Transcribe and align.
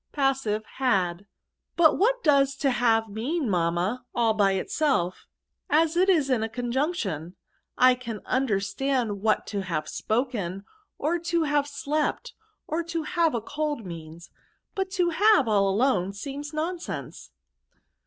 Patsive.— 0.11 0.65
Had.'' 0.79 1.27
But 1.77 1.95
what 1.95 2.23
does 2.23 2.55
to 2.55 2.71
have 2.71 3.03
mean^ 3.03 3.41
mammay 3.43 3.99
all 4.15 4.33
by 4.33 4.55
itself^ 4.55 5.13
as 5.69 5.95
it 5.95 6.09
is 6.09 6.27
in 6.31 6.41
the 6.41 6.49
conjugation? 6.49 7.35
I 7.77 7.93
can 7.93 8.21
understand 8.25 9.21
what 9.21 9.45
to 9.45 9.61
have 9.61 9.83
spoken^ 9.85 10.63
or 10.97 11.19
to 11.19 11.43
have 11.43 11.67
slept, 11.67 12.33
or 12.65 12.81
to 12.85 13.03
have 13.03 13.35
a 13.35 13.41
cold 13.41 13.85
means; 13.85 14.31
but 14.73 14.89
to 14.93 15.11
havey 15.11 15.45
all 15.45 15.69
alone, 15.69 16.13
seems 16.13 16.51
nonsense." 16.51 17.29